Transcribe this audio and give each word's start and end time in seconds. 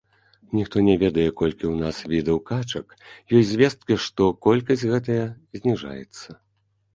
Ніхто 0.59 0.77
не 0.85 0.93
ведае, 1.01 1.25
колькі 1.41 1.65
ў 1.71 1.73
нас 1.81 1.99
відаў 2.13 2.39
качак, 2.49 2.95
ёсць 3.41 3.51
звесткі, 3.51 3.99
што 4.07 4.31
колькасць 4.47 4.87
гэтая 4.95 5.21
зніжаецца. 5.61 6.27